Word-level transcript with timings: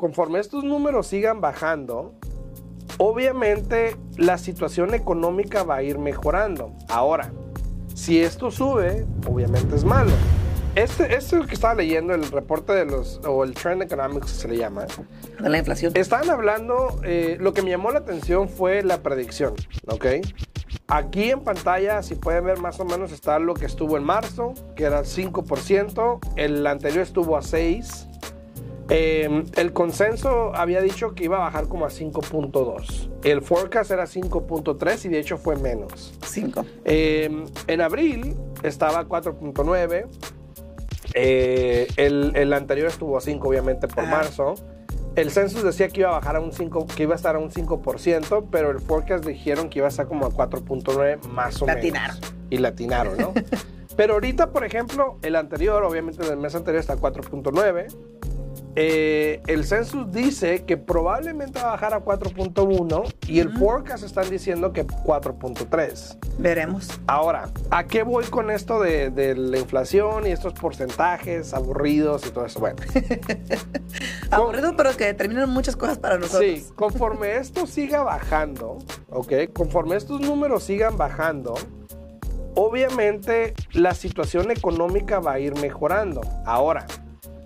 conforme 0.00 0.38
estos 0.38 0.64
números 0.64 1.08
sigan 1.08 1.42
bajando, 1.42 2.14
obviamente 2.96 3.98
la 4.16 4.38
situación 4.38 4.94
económica 4.94 5.62
va 5.62 5.76
a 5.76 5.82
ir 5.82 5.98
mejorando. 5.98 6.72
Ahora, 6.88 7.30
si 7.94 8.22
esto 8.22 8.50
sube, 8.50 9.06
obviamente 9.26 9.76
es 9.76 9.84
malo. 9.84 10.12
Este, 10.74 11.14
este 11.14 11.38
que 11.40 11.52
estaba 11.52 11.74
leyendo, 11.74 12.14
el 12.14 12.30
reporte 12.30 12.72
de 12.72 12.86
los, 12.86 13.20
o 13.26 13.44
el 13.44 13.52
Trend 13.52 13.82
Economics 13.82 14.30
se 14.30 14.48
le 14.48 14.56
llama. 14.56 14.86
De 15.38 15.50
la 15.50 15.58
inflación. 15.58 15.92
Estaban 15.94 16.30
hablando, 16.30 16.98
eh, 17.04 17.36
lo 17.38 17.52
que 17.52 17.60
me 17.60 17.68
llamó 17.68 17.90
la 17.90 17.98
atención 17.98 18.48
fue 18.48 18.82
la 18.82 19.02
predicción, 19.02 19.54
¿ok? 19.86 20.06
Aquí 20.88 21.30
en 21.30 21.40
pantalla, 21.40 22.02
si 22.02 22.14
pueden 22.14 22.46
ver 22.46 22.58
más 22.58 22.80
o 22.80 22.86
menos, 22.86 23.12
está 23.12 23.38
lo 23.38 23.52
que 23.52 23.66
estuvo 23.66 23.98
en 23.98 24.04
marzo, 24.04 24.54
que 24.76 24.84
era 24.84 25.02
5%, 25.02 26.20
el 26.36 26.66
anterior 26.66 27.02
estuvo 27.02 27.36
a 27.36 27.42
6%. 27.42 28.09
Eh, 28.90 29.44
el 29.56 29.72
consenso 29.72 30.54
había 30.54 30.80
dicho 30.80 31.14
que 31.14 31.24
iba 31.24 31.36
a 31.36 31.40
bajar 31.40 31.68
como 31.68 31.86
a 31.86 31.90
5.2. 31.90 33.08
El 33.22 33.40
forecast 33.42 33.90
era 33.92 34.04
5.3 34.04 35.04
y 35.04 35.08
de 35.08 35.18
hecho 35.20 35.38
fue 35.38 35.56
menos. 35.56 36.12
5. 36.26 36.64
Eh, 36.84 37.44
en 37.68 37.80
abril 37.80 38.34
estaba 38.62 38.98
a 39.00 39.04
4.9. 39.08 40.06
Eh, 41.14 41.88
el, 41.96 42.32
el 42.34 42.52
anterior 42.52 42.88
estuvo 42.88 43.16
a 43.16 43.20
5 43.20 43.48
obviamente 43.48 43.88
por 43.88 44.06
marzo. 44.06 44.54
El 45.16 45.30
census 45.30 45.62
decía 45.64 45.88
que 45.88 46.00
iba 46.00 46.10
a 46.10 46.12
bajar 46.12 46.36
a 46.36 46.40
un 46.40 46.52
5, 46.52 46.86
que 46.96 47.02
iba 47.02 47.14
a 47.14 47.16
estar 47.16 47.34
a 47.34 47.38
un 47.40 47.50
5%, 47.50 48.46
pero 48.50 48.70
el 48.70 48.78
forecast 48.80 49.24
dijeron 49.24 49.68
que 49.68 49.80
iba 49.80 49.86
a 49.86 49.90
estar 49.90 50.06
como 50.06 50.24
a 50.26 50.30
4.9 50.30 51.24
más 51.28 51.60
o 51.62 51.66
Latinaron. 51.66 52.16
menos. 52.16 52.34
Y 52.48 52.58
latinaron, 52.58 53.16
¿no? 53.18 53.32
pero 53.96 54.14
ahorita, 54.14 54.50
por 54.52 54.64
ejemplo, 54.64 55.18
el 55.22 55.34
anterior, 55.34 55.82
obviamente 55.82 56.24
el 56.26 56.36
mes 56.36 56.54
anterior 56.54 56.80
está 56.80 56.92
a 56.92 56.96
4.9. 56.96 57.88
Eh, 58.76 59.42
el 59.46 59.64
census 59.64 60.12
dice 60.12 60.64
que 60.64 60.76
probablemente 60.76 61.60
va 61.60 61.68
a 61.68 61.70
bajar 61.72 61.94
a 61.94 62.04
4.1 62.04 63.14
y 63.26 63.40
el 63.40 63.50
forecast 63.58 64.04
están 64.04 64.30
diciendo 64.30 64.72
que 64.72 64.86
4.3. 64.86 66.18
Veremos. 66.38 66.88
Ahora, 67.06 67.50
¿a 67.70 67.84
qué 67.84 68.02
voy 68.02 68.24
con 68.26 68.50
esto 68.50 68.80
de, 68.80 69.10
de 69.10 69.34
la 69.34 69.58
inflación 69.58 70.26
y 70.26 70.30
estos 70.30 70.54
porcentajes 70.54 71.52
aburridos 71.52 72.26
y 72.26 72.30
todo 72.30 72.46
eso? 72.46 72.60
Bueno, 72.60 72.76
Aburrido, 74.30 74.74
pero 74.76 74.96
que 74.96 75.06
determinan 75.06 75.50
muchas 75.50 75.76
cosas 75.76 75.98
para 75.98 76.18
nosotros. 76.18 76.42
sí, 76.42 76.66
conforme 76.76 77.36
esto 77.36 77.66
siga 77.66 78.02
bajando, 78.02 78.78
¿ok? 79.10 79.32
Conforme 79.52 79.96
estos 79.96 80.20
números 80.20 80.62
sigan 80.62 80.96
bajando, 80.96 81.54
obviamente 82.54 83.54
la 83.72 83.94
situación 83.94 84.50
económica 84.50 85.18
va 85.18 85.32
a 85.32 85.38
ir 85.40 85.54
mejorando. 85.56 86.20
Ahora, 86.46 86.86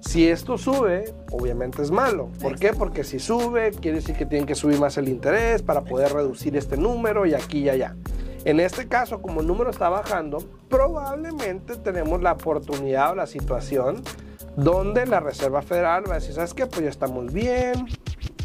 si 0.00 0.28
esto 0.28 0.58
sube, 0.58 1.14
obviamente 1.30 1.82
es 1.82 1.90
malo. 1.90 2.30
¿Por 2.40 2.58
qué? 2.58 2.72
Porque 2.72 3.04
si 3.04 3.18
sube, 3.18 3.70
quiere 3.72 3.98
decir 3.98 4.16
que 4.16 4.26
tienen 4.26 4.46
que 4.46 4.54
subir 4.54 4.78
más 4.80 4.96
el 4.98 5.08
interés 5.08 5.62
para 5.62 5.82
poder 5.82 6.12
reducir 6.12 6.56
este 6.56 6.76
número 6.76 7.26
y 7.26 7.34
aquí 7.34 7.60
y 7.60 7.68
allá. 7.68 7.96
En 8.44 8.58
este 8.58 8.88
caso, 8.88 9.20
como 9.20 9.42
el 9.42 9.46
número 9.46 9.70
está 9.70 9.90
bajando, 9.90 10.38
probablemente 10.68 11.76
tenemos 11.76 12.22
la 12.22 12.32
oportunidad 12.32 13.12
o 13.12 13.14
la 13.14 13.26
situación 13.26 14.02
donde 14.56 15.06
la 15.06 15.20
Reserva 15.20 15.60
Federal 15.60 16.04
va 16.08 16.12
a 16.12 16.18
decir, 16.20 16.34
¿sabes 16.34 16.54
qué? 16.54 16.66
Pues 16.66 16.82
ya 16.82 16.88
estamos 16.88 17.32
bien, 17.32 17.86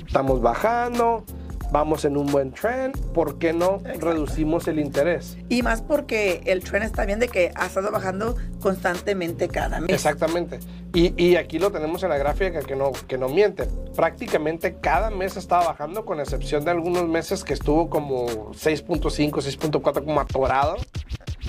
estamos 0.06 0.42
bajando, 0.42 1.24
vamos 1.72 2.06
en 2.06 2.18
un 2.18 2.28
buen 2.28 2.52
trend, 2.52 2.96
¿por 3.14 3.38
qué 3.38 3.54
no 3.54 3.80
reducimos 4.00 4.68
el 4.68 4.80
interés? 4.80 5.38
Y 5.50 5.62
más 5.64 5.82
porque 5.82 6.42
el 6.46 6.64
tren 6.64 6.84
está 6.84 7.06
bien 7.06 7.20
de 7.20 7.28
que 7.28 7.52
ha 7.56 7.66
estado 7.66 7.92
bajando 7.92 8.36
constantemente 8.62 9.48
cada 9.48 9.80
mes. 9.80 9.90
Exactamente. 9.90 10.60
Y, 10.94 11.14
y 11.22 11.36
aquí 11.36 11.60
lo 11.60 11.72
tenemos 11.72 12.04
en 12.04 12.10
la 12.10 12.18
gráfica 12.18 12.60
que 12.62 12.76
no, 12.76 12.92
que 13.08 13.18
no 13.18 13.28
miente. 13.30 13.68
Prácticamente 13.96 14.76
cada 14.80 15.10
mes 15.10 15.36
estaba 15.38 15.66
bajando, 15.68 16.06
con 16.06 16.20
excepción 16.20 16.64
de 16.66 16.72
algunos 16.72 17.08
meses 17.08 17.44
que 17.44 17.54
estuvo 17.54 17.90
como 17.90 18.26
6.5, 18.54 19.32
6.4 19.32 20.06
como 20.06 20.20
atorado. 20.22 20.76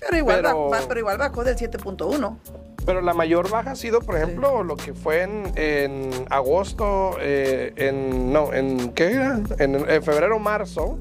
Pero 0.00 0.16
igual, 0.16 0.36
Pero- 0.42 0.68
ba- 0.68 0.80
pero 0.88 1.00
igual 1.00 1.18
bajó 1.18 1.44
del 1.44 1.56
7.1. 1.56 2.38
Pero 2.86 3.02
la 3.02 3.12
mayor 3.12 3.50
baja 3.50 3.72
ha 3.72 3.76
sido, 3.76 4.00
por 4.00 4.16
ejemplo, 4.16 4.62
lo 4.62 4.76
que 4.76 4.94
fue 4.94 5.22
en, 5.22 5.52
en 5.56 6.10
agosto, 6.30 7.16
eh, 7.20 7.72
en, 7.76 8.32
no, 8.32 8.54
en, 8.54 8.92
¿qué 8.92 9.12
era? 9.12 9.41
En, 9.58 9.74
en 9.74 10.02
febrero, 10.02 10.38
marzo, 10.38 10.97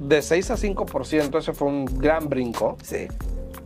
de 0.00 0.22
6 0.22 0.50
a 0.50 0.56
5%, 0.56 1.38
ese 1.38 1.52
fue 1.52 1.68
un 1.68 1.84
gran 1.84 2.28
brinco. 2.28 2.78
Sí. 2.82 3.08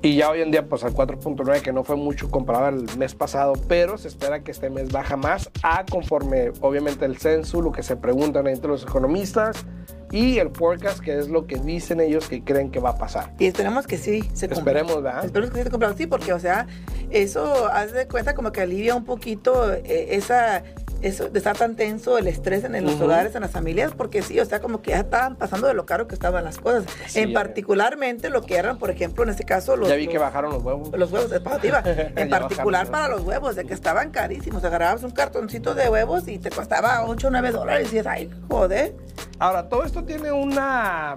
Y 0.05 0.17
ya 0.17 0.31
hoy 0.31 0.41
en 0.41 0.51
día, 0.51 0.67
pues 0.67 0.83
al 0.83 0.93
4.9, 0.93 1.63
que 1.63 1.73
no 1.73 1.85
fue 1.85 1.95
mucho 1.95 2.29
comparado 2.29 2.67
al 2.67 2.99
mes 2.99 3.15
pasado, 3.15 3.53
pero 3.69 3.97
se 3.97 4.09
espera 4.09 4.43
que 4.43 4.51
este 4.51 4.69
mes 4.69 4.91
baja 4.91 5.17
más 5.17 5.49
a 5.63 5.85
conforme, 5.89 6.51
obviamente, 6.61 7.05
el 7.05 7.19
censo, 7.19 7.63
lo 7.63 7.71
que 7.71 7.85
se 7.85 7.95
preguntan 7.95 8.49
entre 8.49 8.69
los 8.69 8.83
economistas 8.83 9.65
y 10.13 10.39
el 10.39 10.51
forecast, 10.51 11.01
que 11.01 11.19
es 11.19 11.29
lo 11.29 11.47
que 11.47 11.57
dicen 11.57 12.01
ellos 12.01 12.29
que 12.29 12.45
creen 12.45 12.71
que 12.71 12.79
va 12.79 12.91
a 12.91 12.99
pasar. 12.99 13.33
Y 13.39 13.47
esperemos 13.47 13.87
que 13.87 13.97
sí 13.97 14.23
se 14.35 14.47
cumpla. 14.47 14.73
Esperemos, 14.73 15.03
¿verdad? 15.03 15.25
Esperemos 15.25 15.51
que 15.51 15.59
sí 15.59 15.65
se 15.65 15.71
cumpla. 15.71 15.95
Sí, 15.97 16.07
porque, 16.07 16.33
o 16.35 16.39
sea, 16.39 16.67
eso, 17.11 17.67
haz 17.67 17.93
de 17.93 18.07
cuenta 18.07 18.35
como 18.35 18.53
que 18.53 18.61
alivia 18.61 18.95
un 18.95 19.05
poquito 19.05 19.73
eh, 19.73 20.09
esa, 20.11 20.63
eso 21.03 21.29
de 21.29 21.39
estar 21.39 21.57
tan 21.57 21.77
tenso, 21.77 22.17
el 22.19 22.27
estrés 22.29 22.65
en, 22.65 22.75
en 22.75 22.85
los 22.85 22.95
Ujú. 22.95 23.05
hogares, 23.05 23.35
en 23.35 23.43
las 23.43 23.51
familias, 23.51 23.93
porque 23.97 24.23
sí, 24.23 24.39
o 24.41 24.45
sea, 24.45 24.61
como 24.61 24.83
que 24.83 24.91
ya 24.93 24.99
estaban 25.01 25.37
pasando 25.37 25.67
de 25.67 25.75
lo 25.75 25.85
caro 25.87 26.07
que 26.09 26.15
estaban 26.15 26.45
las 26.45 26.59
cosas. 26.59 26.85
Sí, 27.07 27.21
en 27.21 27.33
particularmente 27.33 28.31
lo 28.31 28.43
que 28.43 28.57
eran, 28.57 28.79
por 28.79 28.91
ejemplo, 28.91 29.23
en 29.25 29.31
este 29.31 29.45
caso, 29.45 29.77
los, 29.77 29.89
Ya 29.89 29.97
vi 29.97 30.07
que 30.09 30.19
bajaron 30.19 30.53
los 30.53 30.63
huevos. 30.63 30.91
los 30.97 31.11
huevos 31.13 31.31
de 31.31 31.37
espativa. 31.37 31.83
Ya 31.93 32.13
En 32.17 32.31
particular 32.31 32.87
para 32.91 33.09
los 33.09 33.23
huevos, 33.23 33.57
de 33.57 33.65
que 33.65 33.75
estaban 33.75 34.11
carísimos. 34.11 34.63
Agarrabas 34.65 35.03
un 35.03 35.11
cartoncito 35.11 35.75
de 35.75 35.89
huevos 35.89 36.29
y 36.29 36.39
te 36.39 36.51
costaba 36.51 37.05
8 37.07 37.27
o 37.27 37.31
9 37.31 37.51
dólares. 37.51 37.89
Y 37.89 37.97
dices, 37.97 38.07
ay, 38.07 38.31
joder. 38.49 38.95
Ahora, 39.39 39.69
todo 39.69 39.85
esto 39.85 40.05
tiene 40.05 40.31
una. 40.33 41.15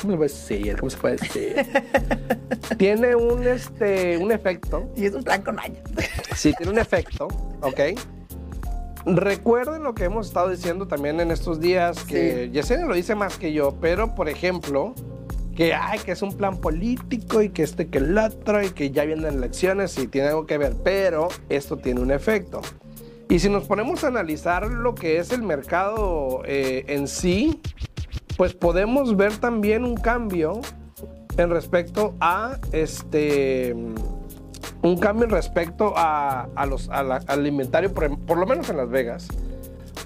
¿Cómo 0.00 0.12
se 0.12 0.16
puede 0.16 0.28
decir? 0.28 0.76
¿Cómo 0.78 0.90
se 0.90 0.96
puede 0.98 1.16
decir? 1.16 1.66
tiene 2.78 3.14
un, 3.14 3.46
este, 3.46 4.18
un 4.18 4.32
efecto. 4.32 4.90
Y 4.96 5.06
es 5.06 5.14
un 5.14 5.22
plan 5.22 5.42
con. 5.42 5.58
Sí, 6.34 6.52
tiene 6.56 6.72
un 6.72 6.78
efecto, 6.78 7.28
¿ok? 7.62 7.80
Recuerden 9.06 9.82
lo 9.82 9.94
que 9.94 10.04
hemos 10.04 10.28
estado 10.28 10.48
diciendo 10.48 10.88
también 10.88 11.20
en 11.20 11.30
estos 11.30 11.60
días, 11.60 12.04
que 12.04 12.46
Sí. 12.46 12.50
Yesenia 12.52 12.86
lo 12.86 12.94
dice 12.94 13.14
más 13.14 13.36
que 13.36 13.52
yo, 13.52 13.76
pero 13.80 14.14
por 14.14 14.28
ejemplo, 14.28 14.94
que, 15.54 15.74
ay, 15.74 15.98
que 16.00 16.12
es 16.12 16.22
un 16.22 16.32
plan 16.34 16.58
político 16.58 17.42
y 17.42 17.50
que 17.50 17.62
este 17.62 17.88
que 17.88 17.98
el 17.98 18.16
otro 18.16 18.62
y 18.62 18.70
que 18.70 18.90
ya 18.90 19.04
vienen 19.04 19.34
elecciones 19.34 19.98
y 19.98 20.08
tiene 20.08 20.28
algo 20.28 20.46
que 20.46 20.58
ver, 20.58 20.74
pero 20.82 21.28
esto 21.48 21.76
tiene 21.76 22.00
un 22.00 22.10
efecto. 22.10 22.60
Y 23.28 23.38
si 23.38 23.48
nos 23.48 23.64
ponemos 23.64 24.04
a 24.04 24.08
analizar 24.08 24.66
lo 24.66 24.94
que 24.94 25.18
es 25.18 25.32
el 25.32 25.42
mercado 25.42 26.42
eh, 26.44 26.84
en 26.88 27.06
sí, 27.08 27.60
pues 28.36 28.54
podemos 28.54 29.16
ver 29.16 29.36
también 29.36 29.84
un 29.84 29.96
cambio 29.96 30.60
en 31.36 31.50
respecto 31.50 32.14
a 32.20 32.58
este 32.72 33.74
un 34.84 34.98
cambio 34.98 35.26
respecto 35.28 35.94
a, 35.96 36.48
a 36.54 36.66
los, 36.66 36.88
a 36.90 37.02
la- 37.02 37.22
al 37.26 37.46
inventario, 37.46 37.92
por, 37.92 38.16
por 38.20 38.38
lo 38.38 38.46
menos 38.46 38.68
en 38.70 38.76
Las 38.76 38.88
Vegas. 38.90 39.28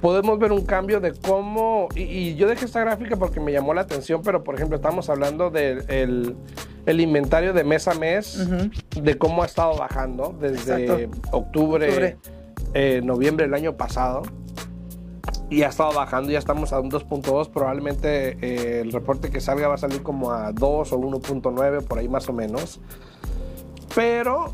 Podemos 0.01 0.39
ver 0.39 0.53
un 0.53 0.65
cambio 0.65 1.01
de 1.01 1.13
cómo, 1.13 1.89
y, 1.97 2.03
y 2.03 2.35
yo 2.37 2.47
dejé 2.47 2.67
esta 2.67 2.81
gráfica 2.81 3.17
porque 3.17 3.41
me 3.41 3.51
llamó 3.53 3.75
la 3.75 3.81
atención, 3.81 4.23
pero 4.23 4.45
por 4.45 4.55
ejemplo 4.55 4.77
estamos 4.77 5.09
hablando 5.11 5.51
del 5.51 5.83
el, 5.91 6.37
el 6.87 7.01
inventario 7.01 7.53
de 7.53 7.65
mes 7.65 7.89
a 7.89 7.95
mes, 7.95 8.49
de 8.95 9.19
cómo 9.19 9.43
ha 9.43 9.47
estado 9.47 9.77
bajando 9.77 10.37
desde 10.41 10.85
Exacto. 10.85 11.19
octubre, 11.33 11.89
Octubre. 11.89 12.17
eh, 12.75 13.01
noviembre 13.03 13.47
del 13.47 13.55
año 13.55 13.77
pasado. 13.77 14.23
Y 15.51 15.63
ha 15.63 15.69
estado 15.69 15.95
bajando, 15.95 16.31
ya 16.31 16.39
estamos 16.39 16.73
a 16.75 16.79
un 16.81 16.91
2.2, 16.91 17.49
probablemente 17.51 18.37
eh, 18.43 18.81
el 18.83 18.93
reporte 18.93 19.31
que 19.31 19.41
salga 19.41 19.67
va 19.67 19.75
a 19.75 19.79
salir 19.79 20.03
como 20.03 20.31
a 20.31 20.53
2 20.53 20.93
o 20.93 20.99
1.9, 21.01 21.85
por 21.85 21.99
ahí 21.99 22.09
más 22.09 22.29
o 22.29 22.33
menos. 22.35 22.81
Pero 23.95 24.53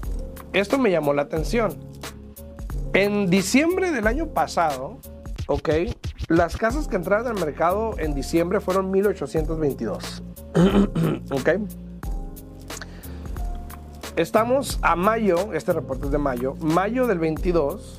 esto 0.54 0.78
me 0.78 0.90
llamó 0.90 1.12
la 1.12 1.22
atención. 1.22 1.76
En 2.94 3.28
diciembre 3.28 3.90
del 3.90 4.06
año 4.06 4.28
pasado, 4.28 4.98
ok, 5.48 5.68
las 6.28 6.56
casas 6.56 6.88
que 6.88 6.96
entraron 6.96 7.26
al 7.26 7.34
mercado 7.34 7.98
en 7.98 8.14
diciembre 8.14 8.60
fueron 8.60 8.90
1822. 8.90 10.22
ok. 11.32 11.50
Estamos 14.16 14.78
a 14.82 14.94
mayo, 14.94 15.52
este 15.52 15.72
reporte 15.72 16.06
es 16.06 16.12
de 16.12 16.18
mayo, 16.18 16.54
mayo 16.60 17.08
del 17.08 17.18
22, 17.18 17.98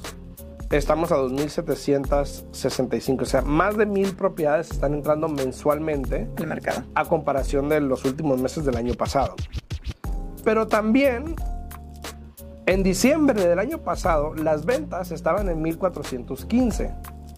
estamos 0.72 1.12
a 1.12 1.18
2.765, 1.18 3.22
o 3.22 3.26
sea, 3.26 3.42
más 3.42 3.76
de 3.76 3.86
mil 3.86 4.16
propiedades 4.16 4.72
están 4.72 4.94
entrando 4.94 5.28
mensualmente 5.28 6.30
El 6.38 6.48
mercado. 6.48 6.84
a 6.96 7.04
comparación 7.04 7.68
de 7.68 7.82
los 7.82 8.06
últimos 8.06 8.42
meses 8.42 8.64
del 8.64 8.78
año 8.78 8.94
pasado. 8.94 9.36
Pero 10.46 10.68
también 10.68 11.36
en 12.66 12.84
diciembre 12.84 13.48
del 13.48 13.60
año 13.60 13.80
pasado 13.80 14.34
las 14.36 14.66
ventas 14.66 15.12
estaban 15.12 15.50
en 15.50 15.62
1415. 15.62 16.92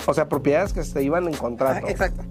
O 0.05 0.13
sea, 0.13 0.29
propiedades 0.29 0.73
que 0.73 0.83
se 0.83 1.03
iban 1.03 1.27
en 1.27 1.35
Ah, 1.35 1.37
contrato. 1.39 1.87
exacto. 1.87 2.23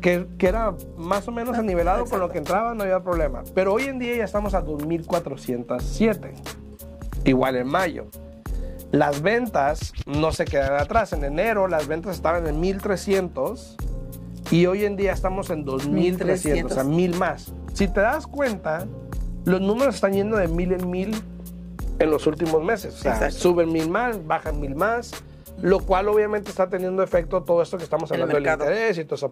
que, 0.00 0.26
que 0.38 0.46
era 0.48 0.74
más 0.96 1.28
o 1.28 1.32
menos 1.32 1.56
Ah, 1.56 1.60
anivelado 1.60 2.04
con 2.06 2.18
lo 2.20 2.26
exacto. 2.26 2.32
que 2.32 2.38
entraba, 2.38 2.74
no 2.74 2.82
había 2.84 3.00
problema. 3.00 3.42
Pero 3.54 3.74
hoy 3.74 3.82
en 3.84 3.98
día 3.98 4.16
ya 4.16 4.24
estamos 4.24 4.54
a 4.54 4.62
2407. 4.62 6.32
Igual 7.24 7.56
en 7.56 7.66
mayo. 7.68 8.06
las 8.92 9.20
ventas 9.22 9.92
no 10.06 10.32
se 10.32 10.44
quedan 10.46 10.80
atrás. 10.80 11.12
En 11.12 11.22
enero 11.22 11.68
las 11.68 11.86
ventas 11.86 12.16
estaban 12.16 12.46
en 12.48 12.58
1300 12.58 13.76
y 14.50 14.66
hoy 14.66 14.84
en 14.84 14.96
día 14.96 15.12
estamos 15.12 15.50
en 15.50 15.64
2300, 15.64 16.72
o 16.72 16.74
sea, 16.74 16.82
mil 16.82 17.14
más. 17.16 17.52
Si 17.72 17.86
te 17.86 18.00
das 18.00 18.26
cuenta, 18.26 18.86
los 19.44 19.60
números 19.60 19.94
están 19.94 20.14
yendo 20.14 20.36
de 20.38 20.48
mil 20.48 20.72
en 20.72 20.90
mil 20.90 21.14
en 22.00 22.10
los 22.10 22.26
últimos 22.26 22.62
meses. 22.64 22.94
O 22.94 22.98
sea, 22.98 23.12
Exacto. 23.12 23.36
suben 23.38 23.72
mil 23.72 23.88
más, 23.88 24.26
bajan 24.26 24.58
mil 24.58 24.74
más, 24.74 25.12
lo 25.60 25.80
cual 25.80 26.08
obviamente 26.08 26.50
está 26.50 26.68
teniendo 26.68 27.02
efecto 27.02 27.42
todo 27.42 27.62
esto 27.62 27.76
que 27.76 27.84
estamos 27.84 28.10
hablando 28.10 28.34
del 28.34 28.46
interés 28.46 28.98
y 28.98 29.04
todo 29.04 29.14
eso. 29.16 29.28